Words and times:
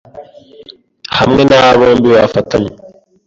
Hamwe 1.17 1.41
naba 1.49 1.69
bombi 1.79 2.07
bafatanye 2.15 2.71